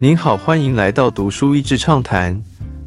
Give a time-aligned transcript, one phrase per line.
[0.00, 2.40] 您好，欢迎来到读书益智畅谈。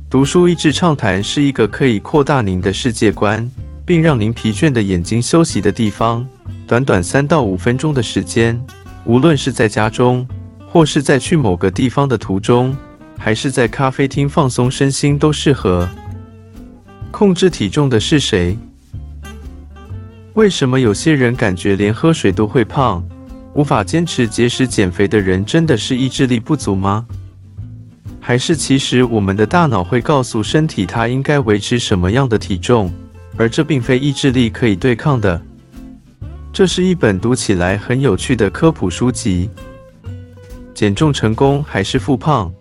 [0.10, 3.52] 读书益智畅谈是一个可以扩大您的世界观，
[3.86, 6.26] 并让您疲倦的眼睛休息的地方。
[6.66, 8.58] 短短三到五分钟的时间，
[9.04, 10.26] 无论是在家中，
[10.66, 12.74] 或是在去某个地方的途中，
[13.18, 15.90] 还是在咖啡厅放松身心，都适合。
[17.12, 18.58] 控制体重的是谁？
[20.36, 23.04] 为什么有些人感觉连喝水都会胖？
[23.54, 27.06] 无法坚持节食减肥的人，真的是意志力不足吗？
[28.20, 32.92] 还是其实我们的大脑会告诉身体，它应该维持什么样的体重，
[33.36, 35.42] 而这并非意志力可以对抗的？
[36.54, 39.50] 这是一本读起来很有趣的科普书籍。
[40.74, 42.52] 减重成功还是复胖？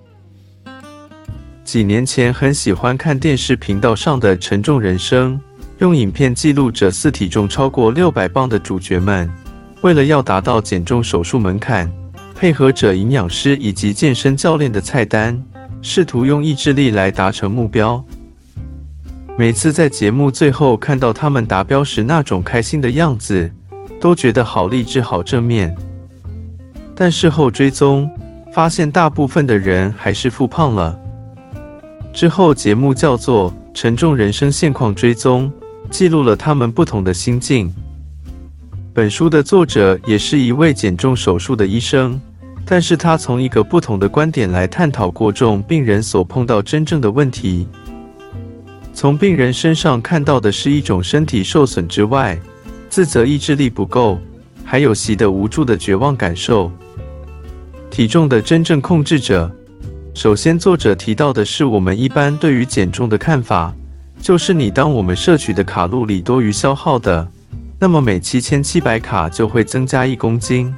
[1.62, 5.38] 几年前很喜欢看电视频道上的《沉重人生》，
[5.78, 9.30] 用影片记录着四体重超过六百磅的主角们。
[9.82, 11.90] 为了要达到减重手术门槛，
[12.34, 15.42] 配合着营养师以及健身教练的菜单，
[15.80, 18.04] 试图用意志力来达成目标。
[19.38, 23.50] 每次在节目最后看到他们达标时那种开心的样子，
[23.98, 25.74] 都觉得好励志、好正面。
[26.94, 28.10] 但事后追踪
[28.52, 30.98] 发现，大部分的人还是复胖了。
[32.12, 35.50] 之后节目叫做《沉重人生现况追踪》，
[35.88, 37.72] 记录了他们不同的心境。
[38.92, 42.20] 本书的作者也是一位减重手术的医生，
[42.64, 47.68] 但是他从一个不同的观点来探讨过重病人所碰到真正的问题。
[48.92, 52.36] 从病人身上看到的是一种身体受损之外，
[52.88, 54.18] 自责、意志力不够，
[54.64, 56.70] 还有习得无助的绝望感受。
[57.90, 59.48] 体重的真正控制者，
[60.14, 63.72] 首先作者提到的是我们一般对于减重的看法，
[64.20, 67.26] 就是你当我们摄取的卡路里多于消耗的。
[67.82, 70.70] 那么每七千七百卡就会增加一公斤。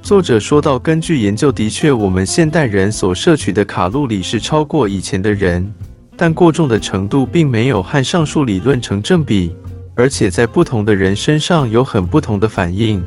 [0.00, 5.70] 作者说到，根据研究，的确，我们现代人所摄取的卡路里是超过以前的人，
[6.16, 9.54] 但过重的程度并没有和上述理论成正比，
[9.94, 13.04] 而且在不同的人身上有很不同的反应。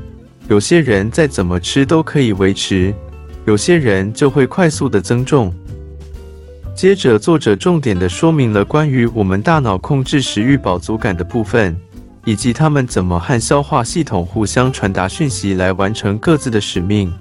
[0.48, 2.94] 有些人再怎么吃都可以维持，
[3.46, 5.52] 有些人就会快速的增重。
[6.76, 11.76] 接着，作者重点的说明了关于我们大脑控制食欲饱足感的部分。
[12.26, 17.14] 以及他们怎么和消化系统互相传达讯息来完成各自的使命。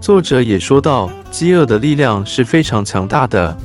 [0.00, 3.56] 作者也说到，饥饿的力量是非常强大的。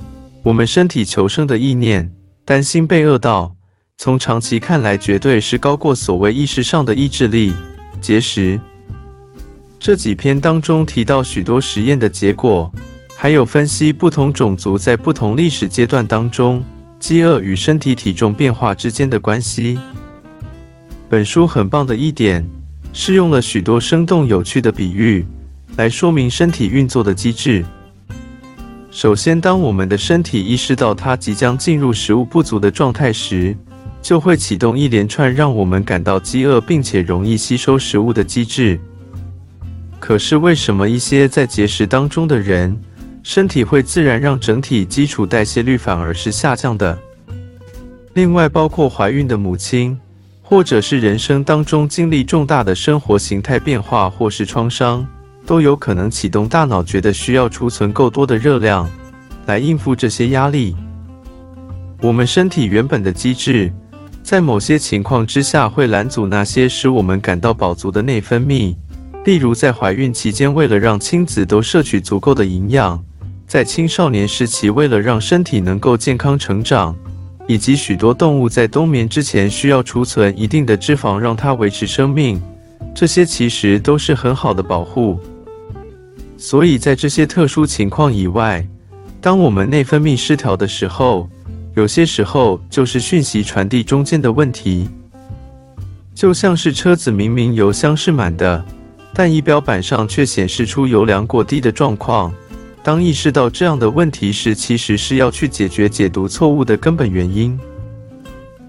[0.44, 2.12] 我们身体求生的意念，
[2.46, 3.54] 担心被饿到，
[3.98, 7.54] 从长期看来绝对是高过所谓意识上的意志力。
[8.00, 8.60] 节食
[9.78, 12.72] 这几篇当中提到许多实验的结果，
[13.18, 16.64] 还有分析不同种族在不同历史阶段当中
[17.00, 19.78] 饥饿与身体体重变化之间的关系。
[21.10, 22.48] 本书很棒的一点
[22.94, 25.26] 是用了许多生动有趣的比喻
[25.76, 27.66] 来说明身体运作的机制。
[28.92, 33.58] 首先，当我们的身体意识到它即将进入食物不足的状态时，
[34.04, 38.80] 就会启动一连串让我们感到饥饿并且容易吸收食物的机制。
[40.00, 42.80] 可是，为什么一些在节食当中的人，
[43.24, 46.96] 身体会自然让整体基础代谢率反而是下降的？
[48.14, 50.00] 另外，包括怀孕的母亲。
[50.50, 55.06] 或者是人生当中经历重大的生活形态变化，或是创伤，
[55.46, 58.90] 都有可能启动大脑，觉得需要储存够多的热量
[59.46, 60.76] 来应付这些压力。
[62.02, 63.72] 我们身体原本的机制，
[64.24, 68.76] 在某些情况之下会拦阻那些使我们感到饱足的内分泌，
[69.26, 72.98] 例如在怀孕期间，为了让亲子都摄取足够的营养；
[73.46, 76.96] 在青少年时期，为了让身体能够健康成长。
[77.50, 82.40] 以及许多动物在冬眠之前需要储存一定的脂肪，让它维持生命。
[82.94, 85.20] 这些其实都是很好的保护。
[86.38, 88.64] 所以在这些特殊情况以外，
[89.20, 91.28] 当我们内分泌失调的时候，
[91.74, 94.88] 有些时候就是讯息传递中间的问题。
[96.14, 98.64] 就像是车子明明油箱是满的，
[99.12, 102.32] 但仪表板上却显示出油量过低的状况。
[102.90, 107.56] 当意识到这样的问题时，其实是要去解决解读错误的根本原因。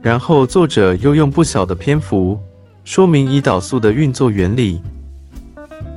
[0.02, 2.38] 然后作者又用不小的篇幅
[2.84, 4.82] 说明胰岛素的运作原理。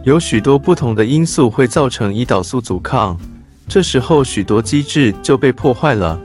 [0.06, 3.20] 有许多不同的因素会造成胰岛素阻抗，
[3.68, 6.18] 这时候许多机制就被破坏了。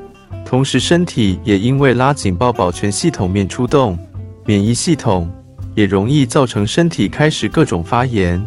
[0.46, 3.98] 同时，身体也因为拉警报，保全系统面出动，
[4.46, 5.28] 免疫系统
[5.74, 8.40] 也容易造成身体开始各种发炎。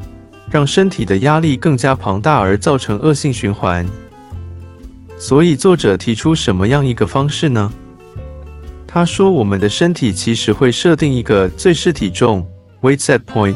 [0.52, 3.88] 让身体的压力更加庞大，而造成恶性循环。
[5.18, 7.72] 所以，作者提出什么样一个方式呢？
[8.86, 12.46] 他说，我们的身体其实会设定一个最适体重
[12.82, 13.56] （weight set point），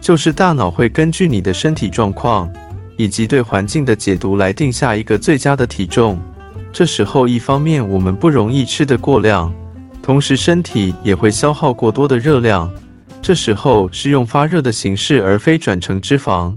[0.00, 2.50] 就是大脑会根据你的身体状况，
[2.96, 6.18] 以及对环境的解读来定下一个最佳的体重。
[6.72, 9.54] 这时候，一方面我们不容易吃得过量，
[10.02, 12.68] 同时身体也会消耗过多的热量。
[13.22, 16.56] 这时候是用发热的形式，而非转成脂肪。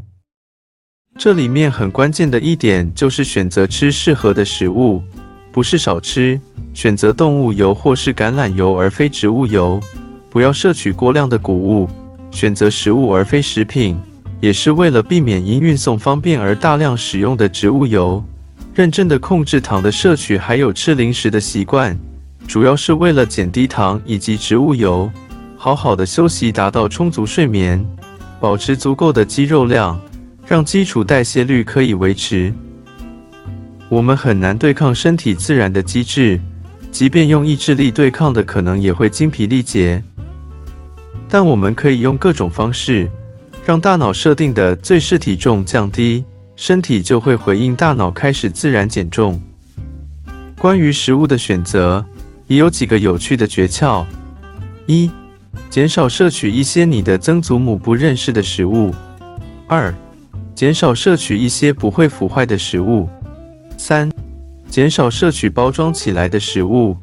[1.16, 5.02] 这里面很关键的一点就是选择吃适合的食物，
[5.52, 6.42] 不是少吃，
[6.74, 9.80] 选择动物油或是橄榄油而非植物油，
[10.32, 11.88] 不要摄取过量的谷物，
[12.32, 13.96] 选择食物而非食品，
[14.42, 18.22] 也是为了避免因运送方便而大量使用的植物油。
[18.74, 21.96] 认真的控制糖的摄取，还有吃零食的习惯，
[22.48, 25.10] 主要是为了减低糖以及植物油。
[25.66, 27.84] 好好的休息，达到充足睡眠，
[28.40, 30.00] 保持足够的肌肉量。
[30.46, 32.54] 让基础代谢率可以维持。
[33.90, 36.40] 我们很难对抗身体自然的机制，
[36.92, 40.04] 即便用意志力对抗的，可能也会精疲力竭。
[41.28, 43.10] 但我们可以用各种方式，
[43.66, 46.24] 让大脑设定的最适体重降低，
[46.56, 49.42] 身体就会回应大脑，开始自然减重。
[50.60, 52.06] 关于食物的选择，
[52.46, 54.06] 也有几个有趣的诀窍：
[54.86, 55.10] 一、
[55.70, 58.92] 减少摄取一些你的曾祖母不认识的食物；
[59.68, 59.94] 二、
[60.54, 63.10] 减少摄取一些不会腐坏的食物。
[63.78, 64.10] 三、
[64.70, 66.96] 减少摄取包装起来的食物，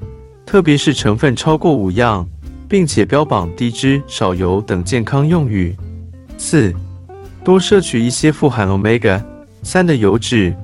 [0.46, 2.26] 特别是成分超过五样，
[2.69, 5.76] 并且标榜低脂、少油等健康用语。
[6.38, 6.72] 四、
[7.44, 9.22] 多摄取一些富含 omega
[9.62, 10.55] 三的油脂，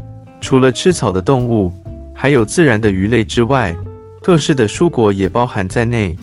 [0.41, 1.73] 除了吃草的动物，
[2.15, 3.77] 还有自然的鱼类之外，
[4.23, 6.17] 各式的蔬果也包含在内。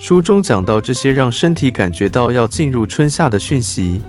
[0.00, 4.00] 书中讲到这些让身体感觉到要进入春夏的讯息。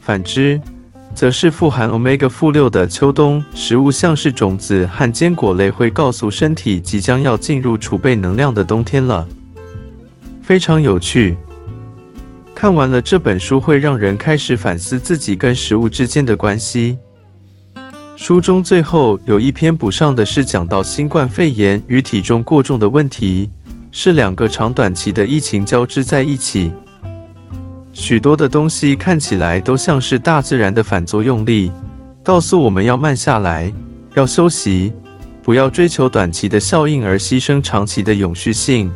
[0.00, 0.60] 反之，
[1.14, 9.24] 则是富含 omega 负六的秋冬食物，像是种子和坚果类，会告诉身体即将要进入储备能量的冬天了。
[10.42, 11.36] 非常有趣。
[12.52, 16.98] 看完了这本书，会让人开始反思自己跟食物之间的关系。
[18.16, 23.48] 书中最后有一篇补上的是讲到新冠肺炎与体重过重的问题，
[23.96, 26.72] 是两个长短期的疫情交织在一起。
[27.92, 31.70] 许多的东西看起来都像是大自然的反作用力，
[32.20, 33.72] 告诉我们要慢下来，
[34.16, 34.92] 要休息，
[35.44, 38.90] 不要追求短期的效应而牺牲长期的永续性。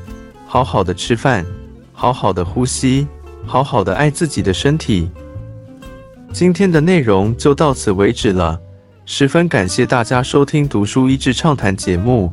[0.49, 1.47] 好好的吃饭，
[1.93, 3.07] 好好的呼吸，
[3.47, 5.09] 好好的爱自己的身体。
[6.33, 8.59] 今天的内容就到此为止了，
[9.07, 12.33] 十分感谢大家收听《读书益智畅谈》节目。